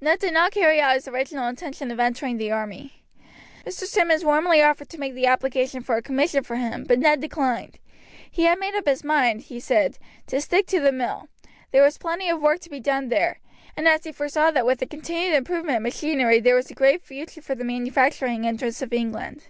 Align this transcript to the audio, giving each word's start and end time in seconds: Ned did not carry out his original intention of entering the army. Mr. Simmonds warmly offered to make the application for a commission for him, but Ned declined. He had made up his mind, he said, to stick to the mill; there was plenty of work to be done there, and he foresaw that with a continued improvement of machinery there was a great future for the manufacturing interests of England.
Ned 0.00 0.20
did 0.20 0.32
not 0.32 0.52
carry 0.52 0.80
out 0.80 0.94
his 0.94 1.08
original 1.08 1.48
intention 1.48 1.90
of 1.90 1.98
entering 1.98 2.36
the 2.38 2.52
army. 2.52 3.02
Mr. 3.66 3.86
Simmonds 3.86 4.24
warmly 4.24 4.62
offered 4.62 4.88
to 4.90 4.98
make 5.00 5.14
the 5.14 5.26
application 5.26 5.82
for 5.82 5.96
a 5.96 6.00
commission 6.00 6.44
for 6.44 6.54
him, 6.54 6.84
but 6.84 7.00
Ned 7.00 7.20
declined. 7.20 7.80
He 8.30 8.44
had 8.44 8.60
made 8.60 8.76
up 8.76 8.86
his 8.86 9.02
mind, 9.02 9.40
he 9.40 9.58
said, 9.58 9.98
to 10.28 10.40
stick 10.40 10.68
to 10.68 10.78
the 10.78 10.92
mill; 10.92 11.26
there 11.72 11.82
was 11.82 11.98
plenty 11.98 12.28
of 12.30 12.40
work 12.40 12.60
to 12.60 12.70
be 12.70 12.78
done 12.78 13.08
there, 13.08 13.40
and 13.76 13.88
he 14.04 14.12
foresaw 14.12 14.52
that 14.52 14.64
with 14.64 14.80
a 14.80 14.86
continued 14.86 15.34
improvement 15.34 15.78
of 15.78 15.82
machinery 15.82 16.38
there 16.38 16.54
was 16.54 16.70
a 16.70 16.74
great 16.74 17.02
future 17.02 17.42
for 17.42 17.56
the 17.56 17.64
manufacturing 17.64 18.44
interests 18.44 18.80
of 18.80 18.92
England. 18.92 19.42